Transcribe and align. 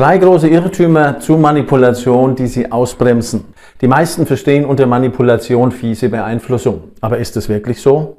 Drei 0.00 0.16
große 0.16 0.48
Irrtümer 0.48 1.20
zu 1.20 1.36
Manipulation, 1.36 2.34
die 2.34 2.46
Sie 2.46 2.72
ausbremsen. 2.72 3.44
Die 3.82 3.86
meisten 3.86 4.24
verstehen 4.24 4.64
unter 4.64 4.86
Manipulation 4.86 5.70
fiese 5.72 6.08
Beeinflussung. 6.08 6.84
Aber 7.02 7.18
ist 7.18 7.36
es 7.36 7.50
wirklich 7.50 7.82
so? 7.82 8.16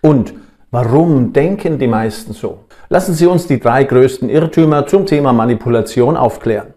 Und 0.00 0.32
warum 0.70 1.32
denken 1.32 1.80
die 1.80 1.88
meisten 1.88 2.34
so? 2.34 2.60
Lassen 2.88 3.14
Sie 3.14 3.26
uns 3.26 3.48
die 3.48 3.58
drei 3.58 3.82
größten 3.82 4.28
Irrtümer 4.30 4.86
zum 4.86 5.06
Thema 5.06 5.32
Manipulation 5.32 6.16
aufklären. 6.16 6.68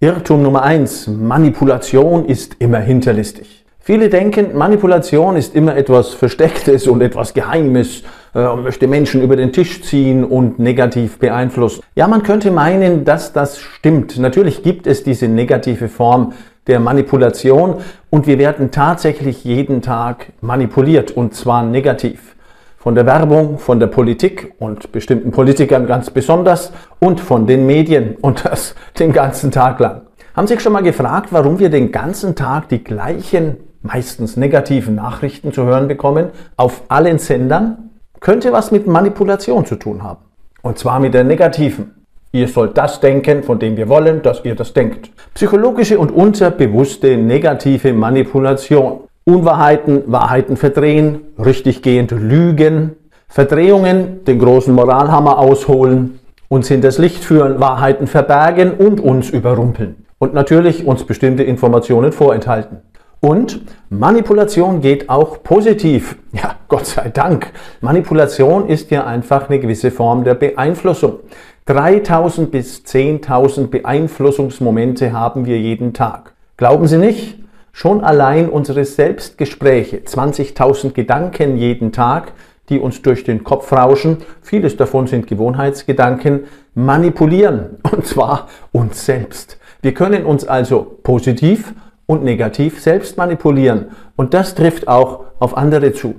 Irrtum 0.00 0.42
Nummer 0.42 0.62
eins: 0.62 1.06
Manipulation 1.06 2.24
ist 2.24 2.56
immer 2.60 2.78
hinterlistig. 2.78 3.66
Viele 3.78 4.08
denken, 4.08 4.56
Manipulation 4.56 5.36
ist 5.36 5.54
immer 5.54 5.76
etwas 5.76 6.14
Verstecktes 6.14 6.86
und 6.86 7.02
etwas 7.02 7.34
Geheimes 7.34 8.04
äh, 8.34 8.56
möchte 8.56 8.86
Menschen 8.86 9.22
über 9.22 9.36
den 9.36 9.52
Tisch 9.52 9.82
ziehen 9.82 10.24
und 10.24 10.58
negativ 10.58 11.18
beeinflussen. 11.18 11.82
Ja, 11.94 12.08
man 12.08 12.22
könnte 12.22 12.50
meinen, 12.50 13.04
dass 13.04 13.32
das 13.32 13.58
stimmt. 13.58 14.18
Natürlich 14.18 14.62
gibt 14.62 14.86
es 14.86 15.02
diese 15.02 15.28
negative 15.28 15.88
Form 15.88 16.32
der 16.66 16.80
Manipulation 16.80 17.76
und 18.10 18.26
wir 18.26 18.38
werden 18.38 18.70
tatsächlich 18.70 19.42
jeden 19.44 19.82
Tag 19.82 20.32
manipuliert 20.40 21.10
und 21.10 21.34
zwar 21.34 21.62
negativ. 21.62 22.36
Von 22.76 22.94
der 22.94 23.06
Werbung, 23.06 23.58
von 23.58 23.80
der 23.80 23.88
Politik 23.88 24.54
und 24.60 24.92
bestimmten 24.92 25.32
Politikern 25.32 25.86
ganz 25.86 26.10
besonders 26.10 26.72
und 27.00 27.20
von 27.20 27.46
den 27.46 27.66
Medien 27.66 28.16
und 28.20 28.44
das 28.44 28.74
den 28.98 29.12
ganzen 29.12 29.50
Tag 29.50 29.80
lang. 29.80 30.02
Haben 30.34 30.46
Sie 30.46 30.54
sich 30.54 30.62
schon 30.62 30.72
mal 30.72 30.82
gefragt, 30.82 31.28
warum 31.32 31.58
wir 31.58 31.70
den 31.70 31.90
ganzen 31.90 32.36
Tag 32.36 32.68
die 32.68 32.84
gleichen, 32.84 33.56
meistens 33.82 34.36
negativen 34.36 34.94
Nachrichten 34.94 35.52
zu 35.52 35.64
hören 35.64 35.88
bekommen 35.88 36.28
auf 36.56 36.82
allen 36.88 37.18
Sendern? 37.18 37.87
Könnte 38.20 38.52
was 38.52 38.70
mit 38.70 38.86
Manipulation 38.86 39.64
zu 39.64 39.76
tun 39.76 40.02
haben. 40.02 40.20
Und 40.62 40.78
zwar 40.78 41.00
mit 41.00 41.14
der 41.14 41.24
negativen. 41.24 41.94
Ihr 42.32 42.48
sollt 42.48 42.76
das 42.76 43.00
denken, 43.00 43.42
von 43.42 43.58
dem 43.58 43.76
wir 43.76 43.88
wollen, 43.88 44.22
dass 44.22 44.44
ihr 44.44 44.54
das 44.54 44.74
denkt. 44.74 45.10
Psychologische 45.34 45.98
und 45.98 46.10
unterbewusste 46.10 47.16
negative 47.16 47.92
Manipulation. 47.92 49.00
Unwahrheiten, 49.24 50.02
Wahrheiten 50.06 50.56
verdrehen, 50.56 51.20
richtiggehend 51.38 52.10
lügen, 52.10 52.96
Verdrehungen, 53.28 54.24
den 54.24 54.38
großen 54.38 54.74
Moralhammer 54.74 55.38
ausholen, 55.38 56.18
uns 56.48 56.68
hinters 56.68 56.98
Licht 56.98 57.22
führen, 57.22 57.60
Wahrheiten 57.60 58.06
verbergen 58.06 58.72
und 58.72 59.00
uns 59.00 59.30
überrumpeln. 59.30 60.06
Und 60.18 60.34
natürlich 60.34 60.86
uns 60.86 61.04
bestimmte 61.04 61.42
Informationen 61.42 62.12
vorenthalten. 62.12 62.78
Und 63.20 63.60
Manipulation 63.90 64.80
geht 64.80 65.08
auch 65.08 65.42
positiv. 65.42 66.16
Ja, 66.32 66.56
Gott 66.68 66.86
sei 66.86 67.08
Dank. 67.08 67.52
Manipulation 67.80 68.68
ist 68.68 68.90
ja 68.90 69.04
einfach 69.06 69.48
eine 69.48 69.58
gewisse 69.58 69.90
Form 69.90 70.24
der 70.24 70.34
Beeinflussung. 70.34 71.20
3000 71.64 72.50
bis 72.50 72.84
10.000 72.84 73.68
Beeinflussungsmomente 73.68 75.12
haben 75.12 75.46
wir 75.46 75.58
jeden 75.58 75.94
Tag. 75.94 76.34
Glauben 76.58 76.86
Sie 76.86 76.98
nicht? 76.98 77.38
Schon 77.72 78.04
allein 78.04 78.48
unsere 78.48 78.84
Selbstgespräche, 78.84 79.98
20.000 79.98 80.92
Gedanken 80.92 81.56
jeden 81.56 81.92
Tag, 81.92 82.32
die 82.68 82.78
uns 82.78 83.02
durch 83.02 83.24
den 83.24 83.44
Kopf 83.44 83.72
rauschen, 83.72 84.18
vieles 84.42 84.76
davon 84.76 85.06
sind 85.06 85.26
Gewohnheitsgedanken, 85.26 86.44
manipulieren, 86.74 87.78
und 87.90 88.06
zwar 88.06 88.48
uns 88.72 89.04
selbst. 89.06 89.58
Wir 89.80 89.94
können 89.94 90.24
uns 90.24 90.46
also 90.46 90.98
positiv 91.02 91.72
und 92.08 92.24
negativ 92.24 92.80
selbst 92.80 93.16
manipulieren. 93.16 93.90
Und 94.16 94.34
das 94.34 94.56
trifft 94.56 94.88
auch 94.88 95.26
auf 95.38 95.56
andere 95.56 95.92
zu. 95.92 96.16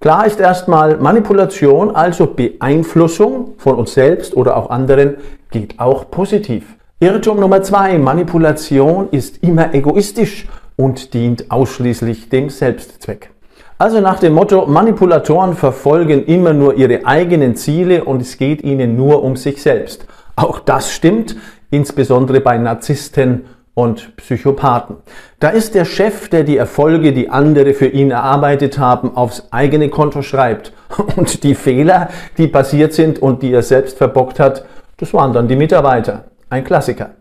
Klar 0.00 0.26
ist 0.26 0.40
erstmal, 0.40 0.96
Manipulation, 0.96 1.94
also 1.94 2.26
Beeinflussung 2.26 3.54
von 3.58 3.74
uns 3.76 3.92
selbst 3.92 4.36
oder 4.36 4.56
auch 4.56 4.70
anderen, 4.70 5.16
geht 5.50 5.78
auch 5.78 6.10
positiv. 6.10 6.76
Irrtum 7.00 7.40
Nummer 7.40 7.62
zwei, 7.62 7.98
Manipulation 7.98 9.08
ist 9.10 9.42
immer 9.42 9.74
egoistisch 9.74 10.46
und 10.76 11.12
dient 11.12 11.50
ausschließlich 11.50 12.28
dem 12.28 12.48
Selbstzweck. 12.48 13.30
Also 13.78 14.00
nach 14.00 14.20
dem 14.20 14.34
Motto, 14.34 14.66
Manipulatoren 14.66 15.54
verfolgen 15.54 16.24
immer 16.26 16.52
nur 16.52 16.76
ihre 16.76 17.04
eigenen 17.04 17.56
Ziele 17.56 18.04
und 18.04 18.22
es 18.22 18.38
geht 18.38 18.62
ihnen 18.62 18.96
nur 18.96 19.24
um 19.24 19.34
sich 19.34 19.60
selbst. 19.60 20.06
Auch 20.36 20.60
das 20.60 20.92
stimmt, 20.92 21.36
insbesondere 21.70 22.40
bei 22.40 22.58
Narzissten 22.58 23.46
und 23.74 24.16
Psychopathen. 24.16 24.96
Da 25.40 25.48
ist 25.48 25.74
der 25.74 25.84
Chef, 25.84 26.28
der 26.28 26.44
die 26.44 26.56
Erfolge, 26.56 27.12
die 27.12 27.30
andere 27.30 27.72
für 27.72 27.86
ihn 27.86 28.10
erarbeitet 28.10 28.78
haben, 28.78 29.16
aufs 29.16 29.48
eigene 29.50 29.88
Konto 29.88 30.22
schreibt. 30.22 30.72
Und 31.16 31.42
die 31.42 31.54
Fehler, 31.54 32.10
die 32.36 32.48
passiert 32.48 32.92
sind 32.92 33.20
und 33.22 33.42
die 33.42 33.50
er 33.50 33.62
selbst 33.62 33.96
verbockt 33.96 34.38
hat, 34.38 34.66
das 34.98 35.14
waren 35.14 35.32
dann 35.32 35.48
die 35.48 35.56
Mitarbeiter. 35.56 36.24
Ein 36.50 36.64
Klassiker. 36.64 37.12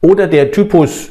Oder 0.00 0.28
der 0.28 0.52
Typus 0.52 1.10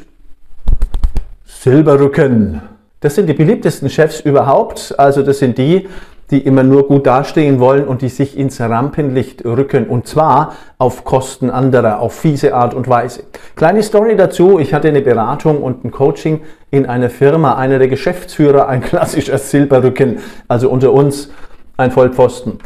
Silberrücken. 1.44 2.62
Das 3.00 3.16
sind 3.16 3.28
die 3.28 3.34
beliebtesten 3.34 3.90
Chefs 3.90 4.20
überhaupt. 4.20 4.94
Also 4.98 5.22
das 5.22 5.40
sind 5.40 5.58
die, 5.58 5.88
die 6.30 6.40
immer 6.40 6.62
nur 6.62 6.88
gut 6.88 7.06
dastehen 7.06 7.60
wollen 7.60 7.84
und 7.86 8.02
die 8.02 8.08
sich 8.08 8.36
ins 8.36 8.60
Rampenlicht 8.60 9.44
rücken 9.44 9.86
und 9.86 10.06
zwar 10.06 10.54
auf 10.78 11.04
Kosten 11.04 11.50
anderer, 11.50 12.00
auf 12.00 12.14
fiese 12.14 12.54
Art 12.54 12.74
und 12.74 12.88
Weise. 12.88 13.24
Kleine 13.54 13.82
Story 13.82 14.16
dazu, 14.16 14.58
ich 14.58 14.74
hatte 14.74 14.88
eine 14.88 15.02
Beratung 15.02 15.62
und 15.62 15.84
ein 15.84 15.90
Coaching 15.90 16.40
in 16.70 16.86
einer 16.86 17.10
Firma, 17.10 17.54
einer 17.56 17.78
der 17.78 17.88
Geschäftsführer, 17.88 18.68
ein 18.68 18.80
klassischer 18.80 19.38
Silberrücken, 19.38 20.18
also 20.48 20.68
unter 20.68 20.92
uns 20.92 21.30
ein 21.76 21.90
Vollpfosten. 21.90 22.58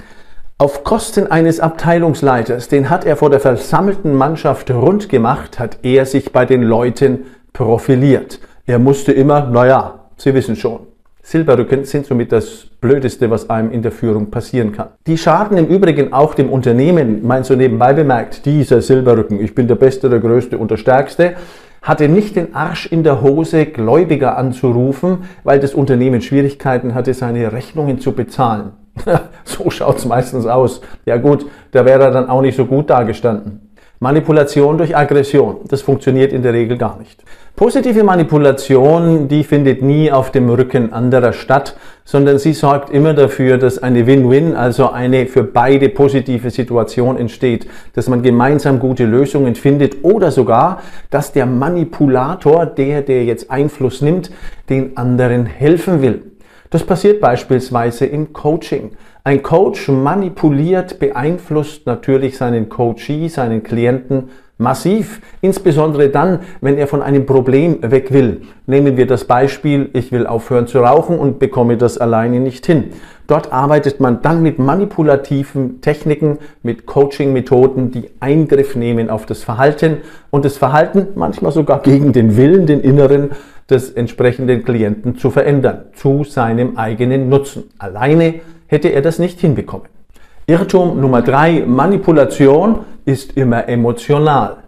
Auf 0.59 0.84
Kosten 0.84 1.26
eines 1.26 1.59
Abteilungsleiters, 1.59 2.69
den 2.69 2.91
hat 2.91 3.06
er 3.06 3.16
vor 3.16 3.31
der 3.31 3.41
versammelten 3.41 4.15
Mannschaft 4.15 4.70
rund 4.70 5.09
gemacht, 5.09 5.59
hat 5.59 5.78
er 5.82 6.04
sich 6.04 6.32
bei 6.32 6.44
den 6.44 6.62
Leuten 6.62 7.26
profiliert. 7.53 8.41
Er 8.66 8.78
musste 8.78 9.12
immer, 9.12 9.47
naja, 9.47 10.00
Sie 10.16 10.34
wissen 10.34 10.56
schon, 10.56 10.81
Silberrücken 11.30 11.84
sind 11.84 12.06
somit 12.06 12.32
das 12.32 12.66
Blödeste, 12.80 13.30
was 13.30 13.48
einem 13.48 13.70
in 13.70 13.82
der 13.82 13.92
Führung 13.92 14.32
passieren 14.32 14.72
kann. 14.72 14.88
Die 15.06 15.16
schaden 15.16 15.56
im 15.58 15.66
Übrigen 15.68 16.12
auch 16.12 16.34
dem 16.34 16.50
Unternehmen, 16.50 17.24
mein 17.24 17.44
so 17.44 17.54
nebenbei 17.54 17.92
bemerkt, 17.92 18.46
dieser 18.46 18.82
Silberrücken, 18.82 19.40
ich 19.40 19.54
bin 19.54 19.69
der 19.69 19.76
Beste, 19.76 20.10
der 20.10 20.19
Größte 20.19 20.58
und 20.58 20.72
der 20.72 20.76
Stärkste, 20.76 21.34
hatte 21.82 22.08
nicht 22.08 22.34
den 22.34 22.56
Arsch 22.56 22.86
in 22.86 23.04
der 23.04 23.22
Hose, 23.22 23.66
Gläubiger 23.66 24.36
anzurufen, 24.36 25.19
weil 25.44 25.60
das 25.60 25.72
Unternehmen 25.72 26.20
Schwierigkeiten 26.20 26.96
hatte, 26.96 27.14
seine 27.14 27.52
Rechnungen 27.52 28.00
zu 28.00 28.10
bezahlen. 28.10 28.72
so 29.44 29.70
schaut's 29.70 30.06
meistens 30.06 30.46
aus. 30.46 30.80
Ja 31.06 31.16
gut, 31.16 31.46
da 31.70 31.84
wäre 31.84 32.02
er 32.02 32.10
dann 32.10 32.28
auch 32.28 32.42
nicht 32.42 32.56
so 32.56 32.66
gut 32.66 32.90
dagestanden. 32.90 33.69
Manipulation 34.03 34.78
durch 34.78 34.97
Aggression, 34.97 35.56
das 35.69 35.83
funktioniert 35.83 36.33
in 36.33 36.43
der 36.43 36.55
Regel 36.55 36.78
gar 36.78 36.99
nicht. 36.99 37.22
Positive 37.55 38.03
Manipulation, 38.03 39.28
die 39.28 39.44
findet 39.44 39.83
nie 39.83 40.11
auf 40.11 40.31
dem 40.31 40.49
Rücken 40.49 40.91
anderer 40.94 41.34
statt, 41.34 41.77
sondern 42.06 42.38
sie 42.38 42.55
sorgt 42.55 42.88
immer 42.88 43.12
dafür, 43.12 43.59
dass 43.59 43.77
eine 43.83 44.06
Win-Win, 44.06 44.56
also 44.56 44.88
eine 44.88 45.27
für 45.27 45.44
beide 45.44 45.91
positive 45.91 46.49
Situation 46.49 47.19
entsteht, 47.19 47.66
dass 47.93 48.09
man 48.09 48.22
gemeinsam 48.22 48.78
gute 48.78 49.05
Lösungen 49.05 49.55
findet 49.55 50.03
oder 50.03 50.31
sogar, 50.31 50.81
dass 51.11 51.32
der 51.32 51.44
Manipulator, 51.44 52.65
der, 52.65 53.03
der 53.03 53.27
jetzt 53.27 53.50
Einfluss 53.50 54.00
nimmt, 54.00 54.31
den 54.71 54.97
anderen 54.97 55.44
helfen 55.44 56.00
will. 56.00 56.22
Das 56.71 56.84
passiert 56.84 57.21
beispielsweise 57.21 58.06
im 58.06 58.32
Coaching. 58.32 58.93
Ein 59.22 59.42
Coach 59.42 59.88
manipuliert, 59.88 60.98
beeinflusst 60.98 61.86
natürlich 61.86 62.38
seinen 62.38 62.70
Coachee, 62.70 63.28
seinen 63.28 63.62
Klienten 63.62 64.31
massiv, 64.56 65.20
insbesondere 65.42 66.08
dann, 66.08 66.41
wenn 66.60 66.78
er 66.78 66.86
von 66.86 67.03
einem 67.03 67.26
Problem 67.26 67.78
weg 67.82 68.12
will. 68.12 68.42
Nehmen 68.66 68.97
wir 68.97 69.06
das 69.06 69.25
Beispiel, 69.25 69.91
ich 69.92 70.10
will 70.10 70.26
aufhören 70.26 70.66
zu 70.66 70.81
rauchen 70.81 71.19
und 71.19 71.38
bekomme 71.38 71.76
das 71.76 71.98
alleine 71.98 72.41
nicht 72.41 72.64
hin. 72.64 72.92
Dort 73.26 73.53
arbeitet 73.53 74.00
man 74.00 74.22
dann 74.22 74.42
mit 74.42 74.58
manipulativen 74.58 75.81
Techniken, 75.82 76.38
mit 76.62 76.87
Coaching-Methoden, 76.87 77.91
die 77.91 78.10
Eingriff 78.20 78.75
nehmen 78.75 79.10
auf 79.10 79.26
das 79.26 79.42
Verhalten 79.42 79.98
und 80.31 80.44
das 80.44 80.56
Verhalten 80.56 81.08
manchmal 81.14 81.52
sogar 81.52 81.81
gegen 81.81 82.12
den 82.12 82.37
Willen, 82.37 82.67
den 82.67 82.81
inneren 82.81 83.31
des 83.69 83.90
entsprechenden 83.90 84.64
Klienten 84.64 85.17
zu 85.17 85.31
verändern, 85.31 85.84
zu 85.94 86.25
seinem 86.25 86.76
eigenen 86.76 87.28
Nutzen. 87.28 87.64
Alleine 87.78 88.40
hätte 88.70 88.88
er 88.88 89.02
das 89.02 89.19
nicht 89.19 89.40
hinbekommen. 89.40 89.88
Irrtum 90.46 91.00
Nummer 91.00 91.22
drei, 91.22 91.64
Manipulation 91.67 92.81
ist 93.05 93.37
immer 93.37 93.69
emotional. 93.69 94.58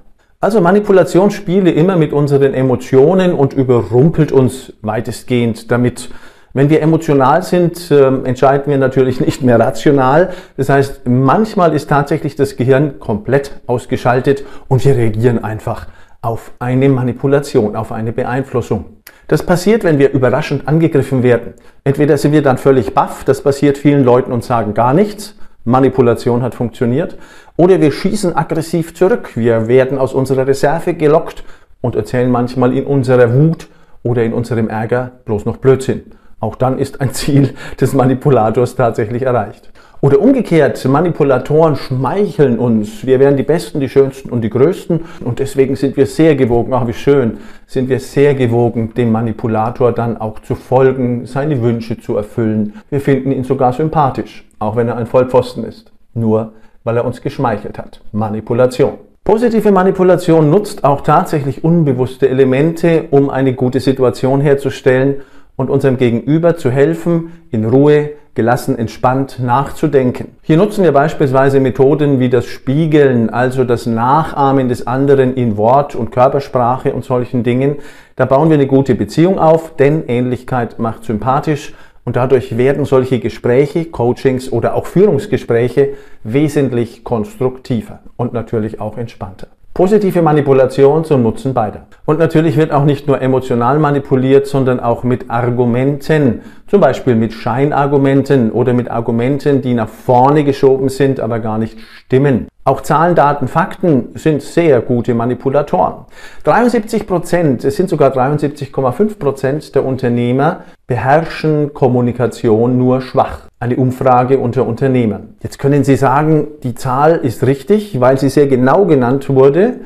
Also 0.40 0.60
Manipulation 0.60 1.31
spiele 1.31 1.70
immer 1.70 1.96
mit 1.96 2.12
unseren 2.12 2.52
Emotionen 2.52 3.32
und 3.32 3.52
überrumpelt 3.52 4.32
uns 4.32 4.72
weitestgehend 4.82 5.70
damit. 5.70 6.10
Wenn 6.52 6.69
wir 6.69 6.82
emotional 6.82 7.43
sind, 7.43 7.90
äh, 7.93 8.08
entscheiden 8.25 8.70
wir 8.70 8.78
natürlich 8.78 9.20
nicht 9.26 9.43
mehr 9.43 9.58
rational. 9.58 10.31
Das 10.56 10.69
heißt, 10.69 11.02
manchmal 11.06 11.72
ist 11.75 11.88
tatsächlich 11.88 12.34
das 12.34 12.56
Gehirn 12.56 12.99
komplett 12.99 13.52
ausgeschaltet 13.69 14.44
und 14.69 14.84
wir 14.84 14.96
reagieren 14.96 15.43
einfach 15.43 15.87
auf 16.22 16.52
eine 16.60 16.88
Manipulation, 16.88 17.76
auf 17.76 17.92
eine 17.92 18.12
Beeinflussung. 18.12 18.84
Das 19.28 19.44
passiert, 19.44 19.84
wenn 19.84 19.98
wir 19.98 20.12
überraschend 20.12 20.69
angegriffen 20.69 21.22
werden. 21.22 21.54
Entweder 21.84 22.16
sind 22.16 22.32
wir 22.32 22.42
dann 22.42 22.58
völlig 22.58 22.94
baff, 22.94 23.24
das 23.24 23.42
passiert 23.42 23.76
vielen 23.76 24.04
Leuten 24.04 24.32
und 24.32 24.44
sagen 24.44 24.72
gar 24.72 24.94
nichts, 24.94 25.36
Manipulation 25.64 26.42
hat 26.42 26.54
funktioniert, 26.54 27.19
Oder 27.56 27.80
wir 27.80 27.92
schießen 27.92 28.34
aggressiv 28.34 28.94
zurück. 28.94 29.36
Wir 29.36 29.69
werden 29.69 29.98
aus 29.98 30.14
unserer 30.14 30.46
Reserve 30.46 30.94
gelockt 30.94 31.44
und 31.80 31.96
erzählen 31.96 32.30
manchmal 32.30 32.76
in 32.76 32.86
unserer 32.86 33.34
Wut 33.34 33.68
oder 34.02 34.25
in 34.25 34.32
unserem 34.32 34.68
Ärger 34.68 35.12
bloß 35.25 35.44
noch 35.44 35.58
Blödsinn. 35.58 36.12
Auch 36.40 36.56
dann 36.56 36.78
ist 36.78 37.00
ein 37.00 37.12
Ziel 37.14 37.54
des 37.80 37.92
Manipulators 37.92 38.75
tatsächlich 38.75 39.22
erreicht. 39.22 39.71
Oder 40.04 40.20
umgekehrt, 40.20 40.84
Manipulatoren 40.84 41.76
schmeicheln 41.76 42.58
uns. 42.58 43.06
Wir 43.06 43.20
wären 43.20 43.37
die 43.37 43.44
Besten, 43.44 43.78
die 43.78 43.88
Schönsten 43.88 44.31
und 44.31 44.40
die 44.40 44.50
Größten. 44.50 45.04
Und 45.25 45.38
deswegen 45.38 45.76
sind 45.76 45.96
wir 45.96 46.06
sehr 46.06 46.34
gewogen, 46.34 46.75
ach 46.75 46.88
wie 46.88 46.93
schön, 46.93 47.38
sind 47.69 47.88
wir 47.88 48.00
sehr 48.00 48.34
gewogen, 48.34 48.94
dem 48.94 49.12
Manipulator 49.12 49.93
dann 49.93 50.16
auch 50.16 50.40
zu 50.40 50.56
folgen, 50.56 51.26
seine 51.26 51.62
Wünsche 51.62 52.00
zu 52.00 52.16
erfüllen. 52.16 52.72
Wir 52.90 53.00
finden 53.00 53.31
ihn 53.31 53.44
sogar 53.44 53.72
sympathisch, 53.75 54.44
auch 54.58 54.75
wenn 54.75 54.88
er 54.88 54.96
ein 54.96 55.06
Vollpfosten 55.06 55.62
ist. 55.62 55.93
Nur 56.14 56.52
weil 56.82 56.96
er 56.96 57.04
uns 57.04 57.22
geschmeichelt 57.22 57.78
hat. 57.78 58.00
Manipulation. 58.10 58.94
Positive 59.22 59.70
Manipulation 59.70 60.50
nutzt 60.50 60.82
auch 60.82 61.02
tatsächlich 61.02 61.62
unbewusste 61.62 62.28
Elemente, 62.28 63.04
um 63.12 63.31
eine 63.31 63.54
gute 63.54 63.78
Situation 63.78 64.40
herzustellen 64.40 65.22
und 65.56 65.70
unserem 65.70 65.96
Gegenüber 65.96 66.56
zu 66.56 66.70
helfen, 66.70 67.32
in 67.50 67.64
Ruhe, 67.64 68.10
gelassen, 68.34 68.78
entspannt 68.78 69.38
nachzudenken. 69.40 70.28
Hier 70.43 70.56
nutzen 70.56 70.84
wir 70.84 70.93
beispielsweise 70.93 71.60
Methoden 71.60 72.19
wie 72.19 72.31
das 72.31 72.46
Spiegeln, 72.46 73.28
also 73.28 73.64
das 73.64 73.84
Nachahmen 73.84 74.69
des 74.69 74.87
anderen 74.87 75.34
in 75.34 75.58
Wort 75.58 75.94
und 75.94 76.12
Körpersprache 76.12 76.94
und 76.94 77.04
solchen 77.04 77.43
Dingen. 77.43 77.76
Da 78.16 78.25
bauen 78.25 78.49
wir 78.49 78.54
eine 78.54 78.66
gute 78.66 78.94
Beziehung 78.94 79.38
auf, 79.38 79.76
denn 79.76 80.04
Ähnlichkeit 80.08 80.78
macht 80.78 81.04
sympathisch 81.04 81.75
und 82.04 82.16
dadurch 82.16 82.56
werden 82.56 82.84
solche 82.84 83.20
Gespräche, 83.20 83.84
Coachings 83.84 84.50
oder 84.50 84.75
auch 84.75 84.87
Führungsgespräche 84.87 85.90
wesentlich 86.25 87.04
konstruktiver 87.04 88.00
und 88.16 88.32
natürlich 88.32 88.81
auch 88.81 88.96
entspannter. 88.96 89.49
Positive 89.74 90.20
Manipulation 90.20 91.02
zum 91.02 91.22
Nutzen 91.22 91.54
beider. 91.54 91.86
Und 92.04 92.19
natürlich 92.19 92.58
wird 92.58 92.72
auch 92.72 92.84
nicht 92.84 93.08
nur 93.08 93.22
emotional 93.22 93.78
manipuliert, 93.78 94.46
sondern 94.46 94.80
auch 94.80 95.02
mit 95.02 95.30
Argumenten. 95.30 96.42
Zum 96.66 96.82
Beispiel 96.82 97.14
mit 97.14 97.32
Scheinargumenten 97.32 98.52
oder 98.52 98.74
mit 98.74 98.90
Argumenten, 98.90 99.62
die 99.62 99.72
nach 99.72 99.88
vorne 99.88 100.44
geschoben 100.44 100.90
sind, 100.90 101.20
aber 101.20 101.38
gar 101.38 101.56
nicht 101.56 101.78
stimmen. 102.04 102.48
Auch 102.64 102.82
Zahlen, 102.82 103.17
Daten, 103.17 103.49
Fakten 103.49 104.11
sind 104.14 104.41
sehr 104.41 104.81
gute 104.82 105.14
Manipulatoren. 105.14 106.05
73 106.44 107.09
Prozent, 107.09 107.64
es 107.64 107.75
sind 107.75 107.88
sogar 107.88 108.17
73,5 108.17 109.19
Prozent 109.19 109.75
der 109.75 109.85
Unternehmer 109.85 110.61
beherrschen 110.87 111.75
Kommunikation 111.75 112.79
nur 112.79 113.00
schwach. 113.00 113.49
Eine 113.59 113.75
Umfrage 113.75 114.38
unter 114.38 114.64
Unternehmern. 114.64 115.35
Jetzt 115.43 115.59
können 115.59 115.82
Sie 115.82 115.97
sagen, 115.97 116.47
die 116.62 116.76
Zahl 116.76 117.17
ist 117.17 117.44
richtig, 117.44 117.99
weil 117.99 118.19
sie 118.19 118.29
sehr 118.29 118.47
genau 118.47 118.85
genannt 118.85 119.29
wurde. 119.29 119.81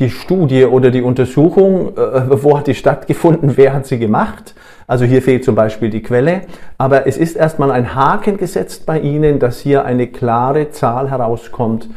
Die 0.00 0.10
Studie 0.10 0.64
oder 0.64 0.90
die 0.90 1.02
Untersuchung, 1.02 1.96
äh, 1.96 2.42
wo 2.42 2.58
hat 2.58 2.66
die 2.66 2.74
stattgefunden, 2.74 3.56
wer 3.56 3.72
hat 3.72 3.86
sie 3.86 3.98
gemacht? 3.98 4.56
Also 4.88 5.04
hier 5.04 5.22
fehlt 5.22 5.44
zum 5.44 5.54
Beispiel 5.54 5.90
die 5.90 6.02
Quelle. 6.02 6.42
Aber 6.76 7.06
es 7.06 7.16
ist 7.16 7.36
erstmal 7.36 7.70
ein 7.70 7.94
Haken 7.94 8.36
gesetzt 8.36 8.84
bei 8.84 8.98
Ihnen, 8.98 9.38
dass 9.38 9.60
hier 9.60 9.84
eine 9.84 10.08
klare 10.08 10.70
Zahl 10.70 11.10
herauskommt, 11.10 11.88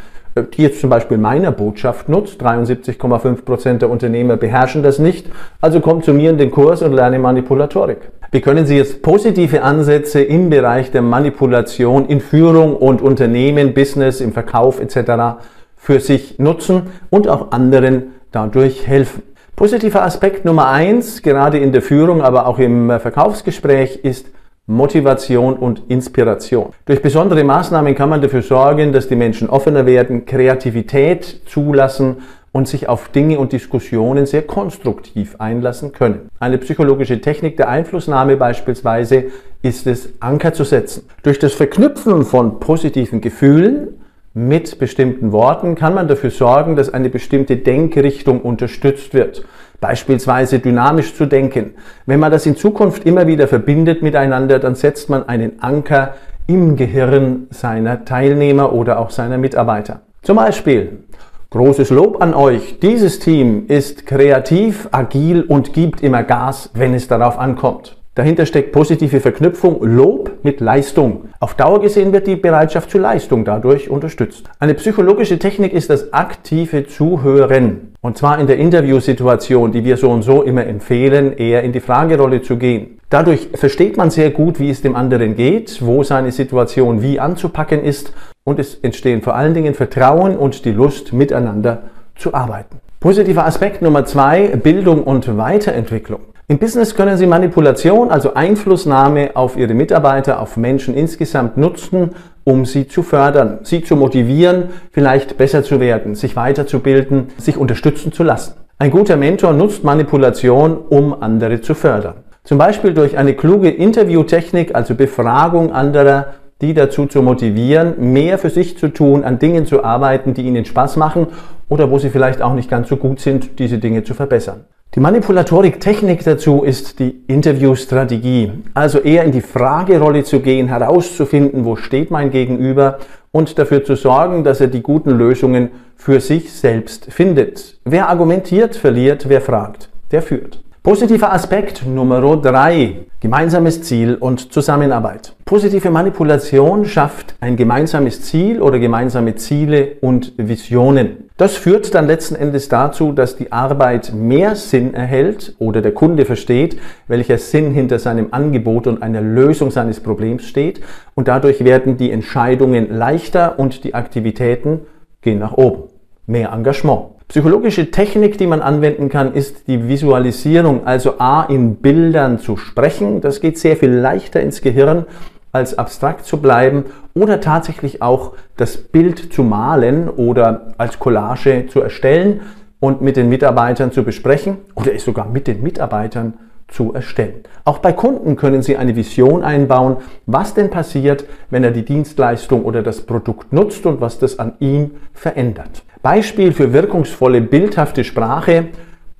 jetzt 0.55 0.81
zum 0.81 0.89
Beispiel 0.89 1.17
meiner 1.17 1.51
Botschaft 1.51 2.09
nutzt. 2.09 2.41
73,5 2.41 3.43
Prozent 3.43 3.81
der 3.81 3.89
Unternehmer 3.89 4.37
beherrschen 4.37 4.83
das 4.83 4.99
nicht. 4.99 5.27
Also 5.61 5.79
kommt 5.79 6.05
zu 6.05 6.13
mir 6.13 6.29
in 6.29 6.37
den 6.37 6.51
Kurs 6.51 6.81
und 6.81 6.93
lerne 6.93 7.19
Manipulatorik. 7.19 8.09
Wie 8.31 8.41
können 8.41 8.65
Sie 8.65 8.77
jetzt 8.77 9.01
positive 9.01 9.63
Ansätze 9.63 10.21
im 10.21 10.49
Bereich 10.49 10.91
der 10.91 11.01
Manipulation 11.01 12.05
in 12.05 12.21
Führung 12.21 12.75
und 12.75 13.01
Unternehmen, 13.01 13.73
Business, 13.73 14.21
im 14.21 14.33
Verkauf 14.33 14.79
etc. 14.79 15.41
für 15.75 15.99
sich 15.99 16.37
nutzen 16.37 16.83
und 17.09 17.27
auch 17.27 17.51
anderen 17.51 18.13
dadurch 18.31 18.87
helfen? 18.87 19.23
Positiver 19.55 20.03
Aspekt 20.03 20.45
Nummer 20.45 20.69
eins, 20.69 21.21
gerade 21.21 21.57
in 21.57 21.71
der 21.71 21.81
Führung, 21.81 22.21
aber 22.21 22.47
auch 22.47 22.59
im 22.59 22.87
Verkaufsgespräch, 22.99 23.99
ist 24.03 24.27
Motivation 24.69 25.55
und 25.55 25.81
Inspiration. 25.87 26.73
Durch 26.85 27.01
besondere 27.01 27.43
Maßnahmen 27.43 27.95
kann 27.95 28.07
man 28.07 28.21
dafür 28.21 28.43
sorgen, 28.43 28.93
dass 28.93 29.07
die 29.07 29.15
Menschen 29.15 29.49
offener 29.49 29.87
werden, 29.87 30.27
Kreativität 30.27 31.41
zulassen 31.47 32.17
und 32.51 32.67
sich 32.67 32.87
auf 32.87 33.09
Dinge 33.09 33.39
und 33.39 33.51
Diskussionen 33.51 34.27
sehr 34.27 34.43
konstruktiv 34.43 35.35
einlassen 35.39 35.91
können. 35.91 36.29
Eine 36.39 36.59
psychologische 36.59 37.19
Technik 37.19 37.57
der 37.57 37.67
Einflussnahme 37.69 38.37
beispielsweise 38.37 39.25
ist 39.63 39.87
es, 39.87 40.09
Anker 40.19 40.53
zu 40.53 40.63
setzen. 40.63 41.09
Durch 41.23 41.39
das 41.39 41.53
Verknüpfen 41.53 42.23
von 42.23 42.59
positiven 42.59 43.21
Gefühlen 43.21 43.98
mit 44.33 44.79
bestimmten 44.79 45.31
Worten 45.31 45.75
kann 45.75 45.93
man 45.93 46.07
dafür 46.07 46.31
sorgen, 46.31 46.75
dass 46.75 46.93
eine 46.93 47.09
bestimmte 47.09 47.57
Denkrichtung 47.57 48.41
unterstützt 48.41 49.13
wird 49.13 49.43
beispielsweise 49.79 50.59
dynamisch 50.59 51.15
zu 51.15 51.25
denken. 51.25 51.73
Wenn 52.05 52.19
man 52.19 52.31
das 52.31 52.45
in 52.45 52.55
Zukunft 52.55 53.05
immer 53.05 53.27
wieder 53.27 53.47
verbindet 53.47 54.01
miteinander, 54.01 54.59
dann 54.59 54.75
setzt 54.75 55.09
man 55.09 55.27
einen 55.27 55.61
Anker 55.61 56.15
im 56.47 56.75
Gehirn 56.75 57.47
seiner 57.51 58.05
Teilnehmer 58.05 58.73
oder 58.73 58.99
auch 58.99 59.11
seiner 59.11 59.37
Mitarbeiter. 59.37 60.01
Zum 60.21 60.37
Beispiel, 60.37 61.03
großes 61.51 61.89
Lob 61.91 62.21
an 62.21 62.33
euch, 62.33 62.79
dieses 62.79 63.19
Team 63.19 63.65
ist 63.67 64.05
kreativ, 64.05 64.89
agil 64.91 65.43
und 65.43 65.73
gibt 65.73 66.01
immer 66.01 66.23
Gas, 66.23 66.71
wenn 66.73 66.93
es 66.93 67.07
darauf 67.07 67.37
ankommt. 67.37 67.98
Dahinter 68.15 68.45
steckt 68.45 68.71
positive 68.71 69.19
Verknüpfung 69.19 69.81
Lob 69.81 70.39
mit 70.43 70.59
Leistung. 70.59 71.29
Auf 71.39 71.53
Dauer 71.53 71.79
gesehen 71.79 72.11
wird 72.11 72.27
die 72.27 72.35
Bereitschaft 72.35 72.91
zur 72.91 73.01
Leistung 73.01 73.45
dadurch 73.45 73.89
unterstützt. 73.89 74.49
Eine 74.59 74.73
psychologische 74.73 75.39
Technik 75.39 75.71
ist 75.73 75.89
das 75.89 76.11
aktive 76.11 76.85
Zuhören. 76.85 77.93
Und 78.01 78.17
zwar 78.17 78.39
in 78.39 78.47
der 78.47 78.57
Interviewsituation, 78.57 79.71
die 79.71 79.85
wir 79.85 79.95
so 79.95 80.09
und 80.09 80.23
so 80.23 80.41
immer 80.41 80.65
empfehlen, 80.65 81.37
eher 81.37 81.63
in 81.63 81.71
die 81.71 81.79
Fragerolle 81.79 82.41
zu 82.41 82.57
gehen. 82.57 82.99
Dadurch 83.09 83.49
versteht 83.53 83.95
man 83.95 84.09
sehr 84.09 84.31
gut, 84.31 84.59
wie 84.59 84.69
es 84.69 84.81
dem 84.81 84.95
anderen 84.95 85.35
geht, 85.35 85.85
wo 85.85 86.03
seine 86.03 86.31
Situation 86.31 87.01
wie 87.01 87.19
anzupacken 87.19 87.83
ist 87.83 88.13
und 88.43 88.59
es 88.59 88.75
entstehen 88.75 89.21
vor 89.21 89.35
allen 89.35 89.53
Dingen 89.53 89.75
Vertrauen 89.75 90.35
und 90.35 90.65
die 90.65 90.71
Lust, 90.71 91.13
miteinander 91.13 91.83
zu 92.15 92.33
arbeiten. 92.33 92.81
Positiver 92.99 93.45
Aspekt 93.45 93.81
Nummer 93.81 94.03
zwei, 94.05 94.47
Bildung 94.57 95.03
und 95.03 95.37
Weiterentwicklung. 95.37 96.19
Im 96.51 96.57
Business 96.57 96.95
können 96.95 97.15
Sie 97.15 97.27
Manipulation, 97.27 98.09
also 98.09 98.33
Einflussnahme 98.33 99.35
auf 99.35 99.55
Ihre 99.55 99.75
Mitarbeiter, 99.75 100.39
auf 100.39 100.57
Menschen 100.57 100.95
insgesamt 100.95 101.57
nutzen, 101.57 102.09
um 102.43 102.65
sie 102.65 102.87
zu 102.87 103.03
fördern, 103.03 103.59
sie 103.61 103.83
zu 103.83 103.95
motivieren, 103.95 104.69
vielleicht 104.91 105.37
besser 105.37 105.61
zu 105.61 105.79
werden, 105.79 106.15
sich 106.15 106.35
weiterzubilden, 106.35 107.27
sich 107.37 107.55
unterstützen 107.55 108.11
zu 108.11 108.23
lassen. 108.23 108.55
Ein 108.79 108.89
guter 108.89 109.15
Mentor 109.15 109.53
nutzt 109.53 109.83
Manipulation, 109.83 110.75
um 110.75 111.21
andere 111.21 111.61
zu 111.61 111.75
fördern. 111.75 112.15
Zum 112.43 112.57
Beispiel 112.57 112.95
durch 112.95 113.15
eine 113.15 113.35
kluge 113.35 113.69
Interviewtechnik, 113.69 114.73
also 114.73 114.95
Befragung 114.95 115.71
anderer, 115.71 116.33
die 116.61 116.73
dazu 116.73 117.05
zu 117.05 117.21
motivieren, 117.21 118.11
mehr 118.11 118.39
für 118.39 118.49
sich 118.49 118.75
zu 118.75 118.87
tun, 118.87 119.23
an 119.23 119.37
Dingen 119.37 119.67
zu 119.67 119.83
arbeiten, 119.83 120.33
die 120.33 120.41
ihnen 120.41 120.65
Spaß 120.65 120.97
machen 120.97 121.27
oder 121.69 121.91
wo 121.91 121.99
sie 121.99 122.09
vielleicht 122.09 122.41
auch 122.41 122.55
nicht 122.55 122.71
ganz 122.71 122.89
so 122.89 122.97
gut 122.97 123.19
sind, 123.19 123.59
diese 123.59 123.77
Dinge 123.77 124.03
zu 124.03 124.15
verbessern. 124.15 124.61
Die 124.95 125.01
Manipulatorik-Technik 125.01 126.23
dazu 126.23 126.63
ist 126.63 126.97
die 126.97 127.21
Interviewstrategie, 127.27 128.53
also 128.73 128.97
eher 128.97 129.23
in 129.23 129.31
die 129.31 129.41
Fragerolle 129.41 130.23
zu 130.23 130.39
gehen, 130.39 130.67
herauszufinden, 130.67 131.63
wo 131.63 131.75
steht 131.75 132.09
mein 132.09 132.31
Gegenüber 132.31 132.97
und 133.31 133.59
dafür 133.59 133.83
zu 133.83 133.95
sorgen, 133.95 134.43
dass 134.43 134.61
er 134.61 134.67
die 134.67 134.81
guten 134.81 135.11
Lösungen 135.11 135.69
für 135.95 136.19
sich 136.19 136.51
selbst 136.51 137.05
findet. 137.13 137.77
Wer 137.85 138.09
argumentiert, 138.09 138.75
verliert, 138.75 139.29
wer 139.29 139.41
fragt, 139.41 139.89
der 140.11 140.23
führt. 140.23 140.59
Positiver 140.81 141.33
Aspekt 141.33 141.85
Nummer 141.85 142.19
drei: 142.37 143.01
Gemeinsames 143.19 143.83
Ziel 143.83 144.15
und 144.15 144.51
Zusammenarbeit. 144.51 145.35
Positive 145.45 145.91
Manipulation 145.91 146.85
schafft 146.85 147.35
ein 147.41 147.57
gemeinsames 147.57 148.23
Ziel 148.23 148.59
oder 148.59 148.79
gemeinsame 148.79 149.35
Ziele 149.35 149.97
und 150.01 150.33
Visionen. 150.37 151.28
Das 151.39 151.55
führt 151.55 151.95
dann 151.95 152.05
letzten 152.05 152.35
Endes 152.35 152.67
dazu, 152.67 153.13
dass 153.13 153.37
die 153.37 153.53
Arbeit 153.53 154.11
mehr 154.13 154.57
Sinn 154.57 154.93
erhält 154.93 155.55
oder 155.57 155.81
der 155.81 155.93
Kunde 155.93 156.25
versteht, 156.25 156.77
welcher 157.07 157.37
Sinn 157.37 157.71
hinter 157.71 157.97
seinem 157.97 158.27
Angebot 158.31 158.87
und 158.87 159.01
einer 159.01 159.21
Lösung 159.21 159.71
seines 159.71 160.01
Problems 160.01 160.43
steht 160.43 160.81
und 161.15 161.29
dadurch 161.29 161.63
werden 161.63 161.95
die 161.95 162.11
Entscheidungen 162.11 162.93
leichter 162.93 163.57
und 163.57 163.85
die 163.85 163.93
Aktivitäten 163.93 164.81
gehen 165.21 165.39
nach 165.39 165.53
oben. 165.53 165.83
Mehr 166.25 166.51
Engagement. 166.51 167.03
Psychologische 167.29 167.89
Technik, 167.89 168.37
die 168.37 168.47
man 168.47 168.61
anwenden 168.61 169.07
kann, 169.07 169.33
ist 169.33 169.69
die 169.69 169.87
Visualisierung, 169.87 170.85
also 170.85 171.19
A 171.19 171.43
in 171.43 171.77
Bildern 171.77 172.39
zu 172.39 172.57
sprechen. 172.57 173.21
Das 173.21 173.39
geht 173.39 173.57
sehr 173.57 173.77
viel 173.77 173.91
leichter 173.91 174.41
ins 174.41 174.61
Gehirn, 174.61 175.05
als 175.51 175.77
abstrakt 175.77 176.25
zu 176.25 176.37
bleiben 176.37 176.85
oder 177.13 177.41
tatsächlich 177.41 178.01
auch 178.01 178.33
das 178.57 178.77
Bild 178.77 179.33
zu 179.33 179.43
malen 179.43 180.09
oder 180.09 180.73
als 180.77 180.99
Collage 180.99 181.67
zu 181.67 181.81
erstellen 181.81 182.41
und 182.79 183.01
mit 183.01 183.17
den 183.17 183.29
Mitarbeitern 183.29 183.91
zu 183.91 184.03
besprechen 184.03 184.57
oder 184.75 184.93
es 184.93 185.03
sogar 185.03 185.27
mit 185.27 185.47
den 185.47 185.61
Mitarbeitern 185.61 186.35
zu 186.67 186.93
erstellen. 186.93 187.43
Auch 187.65 187.79
bei 187.79 187.93
Kunden 187.93 188.35
können 188.35 188.61
Sie 188.61 188.77
eine 188.77 188.95
Vision 188.95 189.43
einbauen, 189.43 189.97
was 190.25 190.53
denn 190.53 190.69
passiert, 190.69 191.25
wenn 191.49 191.63
er 191.63 191.71
die 191.71 191.83
Dienstleistung 191.83 192.63
oder 192.63 192.83
das 192.83 193.01
Produkt 193.01 193.51
nutzt 193.51 193.85
und 193.85 194.01
was 194.01 194.19
das 194.19 194.39
an 194.39 194.53
ihm 194.59 194.91
verändert. 195.13 195.83
Beispiel 196.01 196.53
für 196.53 196.71
wirkungsvolle 196.71 197.41
bildhafte 197.41 198.03
Sprache. 198.03 198.67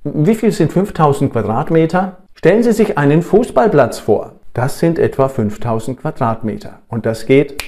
Wie 0.04 0.34
viel 0.34 0.52
sind 0.52 0.72
5000 0.72 1.32
Quadratmeter? 1.32 2.18
Stellen 2.34 2.62
Sie 2.62 2.72
sich 2.72 2.96
einen 2.96 3.20
Fußballplatz 3.20 3.98
vor. 3.98 4.39
Das 4.52 4.78
sind 4.78 4.98
etwa 4.98 5.28
5000 5.28 6.00
Quadratmeter. 6.00 6.80
Und 6.88 7.06
das 7.06 7.26
geht 7.26 7.62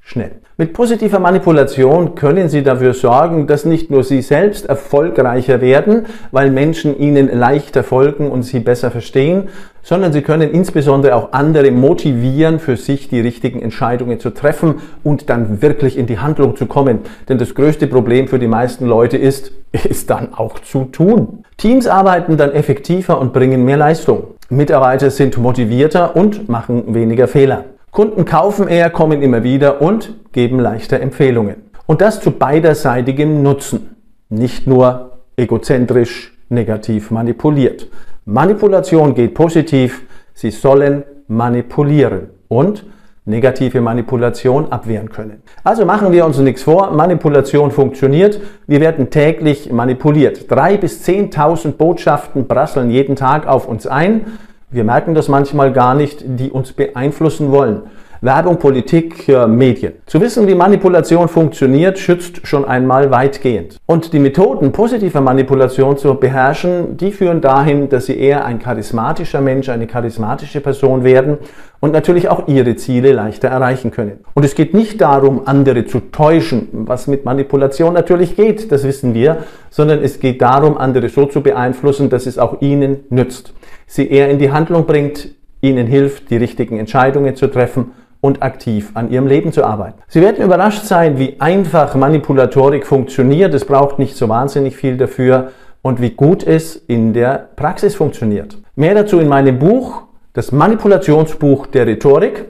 schnell. 0.00 0.32
Mit 0.56 0.72
positiver 0.72 1.18
Manipulation 1.18 2.14
können 2.14 2.48
Sie 2.48 2.62
dafür 2.62 2.94
sorgen, 2.94 3.48
dass 3.48 3.64
nicht 3.64 3.90
nur 3.90 4.04
Sie 4.04 4.22
selbst 4.22 4.66
erfolgreicher 4.66 5.60
werden, 5.60 6.06
weil 6.30 6.52
Menschen 6.52 6.96
Ihnen 6.96 7.36
leichter 7.36 7.82
folgen 7.82 8.30
und 8.30 8.44
Sie 8.44 8.60
besser 8.60 8.92
verstehen, 8.92 9.48
sondern 9.82 10.12
Sie 10.12 10.22
können 10.22 10.52
insbesondere 10.52 11.16
auch 11.16 11.32
andere 11.32 11.72
motivieren, 11.72 12.60
für 12.60 12.76
sich 12.76 13.08
die 13.08 13.20
richtigen 13.20 13.60
Entscheidungen 13.60 14.20
zu 14.20 14.30
treffen 14.30 14.76
und 15.02 15.28
dann 15.28 15.60
wirklich 15.60 15.98
in 15.98 16.06
die 16.06 16.20
Handlung 16.20 16.54
zu 16.54 16.66
kommen. 16.66 17.00
Denn 17.28 17.38
das 17.38 17.56
größte 17.56 17.88
Problem 17.88 18.28
für 18.28 18.38
die 18.38 18.46
meisten 18.46 18.86
Leute 18.86 19.16
ist, 19.16 19.50
es 19.72 20.06
dann 20.06 20.34
auch 20.34 20.60
zu 20.60 20.84
tun. 20.84 21.44
Teams 21.56 21.88
arbeiten 21.88 22.36
dann 22.36 22.52
effektiver 22.52 23.20
und 23.20 23.32
bringen 23.32 23.64
mehr 23.64 23.76
Leistung. 23.76 24.33
Mitarbeiter 24.50 25.10
sind 25.10 25.38
motivierter 25.38 26.16
und 26.16 26.48
machen 26.48 26.94
weniger 26.94 27.28
Fehler. 27.28 27.64
Kunden 27.90 28.24
kaufen 28.24 28.68
eher, 28.68 28.90
kommen 28.90 29.22
immer 29.22 29.42
wieder 29.42 29.80
und 29.80 30.14
geben 30.32 30.58
leichter 30.58 31.00
Empfehlungen. 31.00 31.56
Und 31.86 32.00
das 32.00 32.20
zu 32.20 32.32
beiderseitigem 32.32 33.42
Nutzen. 33.42 33.96
Nicht 34.28 34.66
nur 34.66 35.18
egozentrisch 35.36 36.32
negativ 36.48 37.10
manipuliert. 37.10 37.88
Manipulation 38.24 39.14
geht 39.14 39.34
positiv. 39.34 40.02
Sie 40.34 40.50
sollen 40.50 41.04
manipulieren 41.28 42.30
und 42.48 42.84
negative 43.26 43.80
Manipulation 43.80 44.70
abwehren 44.70 45.10
können. 45.10 45.42
Also 45.62 45.86
machen 45.86 46.12
wir 46.12 46.26
uns 46.26 46.38
nichts 46.38 46.62
vor, 46.62 46.90
Manipulation 46.90 47.70
funktioniert. 47.70 48.40
Wir 48.66 48.80
werden 48.80 49.08
täglich 49.10 49.72
manipuliert. 49.72 50.50
Drei 50.50 50.76
bis 50.76 51.02
zehntausend 51.02 51.78
Botschaften 51.78 52.46
prasseln 52.46 52.90
jeden 52.90 53.16
Tag 53.16 53.46
auf 53.46 53.66
uns 53.66 53.86
ein. 53.86 54.38
Wir 54.70 54.84
merken 54.84 55.14
das 55.14 55.28
manchmal 55.28 55.72
gar 55.72 55.94
nicht, 55.94 56.22
die 56.26 56.50
uns 56.50 56.72
beeinflussen 56.72 57.50
wollen. 57.50 57.82
Werbung, 58.24 58.58
Politik, 58.58 59.28
Medien. 59.48 59.92
Zu 60.06 60.20
wissen, 60.20 60.48
wie 60.48 60.54
Manipulation 60.54 61.28
funktioniert, 61.28 61.98
schützt 61.98 62.46
schon 62.46 62.64
einmal 62.64 63.10
weitgehend. 63.10 63.76
Und 63.86 64.12
die 64.12 64.18
Methoden 64.18 64.72
positiver 64.72 65.20
Manipulation 65.20 65.96
zu 65.96 66.14
beherrschen, 66.14 66.96
die 66.96 67.12
führen 67.12 67.40
dahin, 67.40 67.88
dass 67.88 68.06
sie 68.06 68.18
eher 68.18 68.44
ein 68.44 68.58
charismatischer 68.58 69.40
Mensch, 69.40 69.68
eine 69.68 69.86
charismatische 69.86 70.60
Person 70.60 71.04
werden 71.04 71.38
und 71.80 71.92
natürlich 71.92 72.28
auch 72.28 72.48
ihre 72.48 72.76
Ziele 72.76 73.12
leichter 73.12 73.48
erreichen 73.48 73.90
können. 73.90 74.20
Und 74.34 74.44
es 74.44 74.54
geht 74.54 74.74
nicht 74.74 75.00
darum, 75.00 75.42
andere 75.44 75.84
zu 75.84 76.00
täuschen, 76.00 76.68
was 76.72 77.06
mit 77.06 77.24
Manipulation 77.24 77.94
natürlich 77.94 78.36
geht, 78.36 78.72
das 78.72 78.84
wissen 78.84 79.14
wir, 79.14 79.44
sondern 79.70 80.02
es 80.02 80.18
geht 80.18 80.40
darum, 80.40 80.78
andere 80.78 81.08
so 81.10 81.26
zu 81.26 81.42
beeinflussen, 81.42 82.08
dass 82.08 82.26
es 82.26 82.38
auch 82.38 82.60
ihnen 82.62 83.00
nützt 83.10 83.52
sie 83.86 84.08
eher 84.08 84.28
in 84.30 84.38
die 84.38 84.50
Handlung 84.50 84.86
bringt, 84.86 85.28
ihnen 85.60 85.86
hilft, 85.86 86.30
die 86.30 86.36
richtigen 86.36 86.78
Entscheidungen 86.78 87.36
zu 87.36 87.46
treffen 87.46 87.92
und 88.24 88.42
aktiv 88.42 88.90
an 88.94 89.10
ihrem 89.10 89.26
Leben 89.26 89.52
zu 89.52 89.64
arbeiten. 89.64 89.98
Sie 90.08 90.22
werden 90.22 90.42
überrascht 90.42 90.84
sein, 90.84 91.18
wie 91.18 91.38
einfach 91.40 91.94
Manipulatorik 91.94 92.86
funktioniert. 92.86 93.52
Es 93.52 93.66
braucht 93.66 93.98
nicht 93.98 94.16
so 94.16 94.30
wahnsinnig 94.30 94.76
viel 94.76 94.96
dafür 94.96 95.50
und 95.82 96.00
wie 96.00 96.08
gut 96.08 96.42
es 96.42 96.74
in 96.74 97.12
der 97.12 97.50
Praxis 97.54 97.94
funktioniert. 97.94 98.56
Mehr 98.76 98.94
dazu 98.94 99.18
in 99.20 99.28
meinem 99.28 99.58
Buch, 99.58 100.04
das 100.32 100.52
Manipulationsbuch 100.52 101.66
der 101.66 101.86
Rhetorik. 101.86 102.46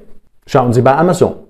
Schauen 0.47 0.73
Sie 0.73 0.81
bei 0.81 0.95
Amazon. 0.95 1.44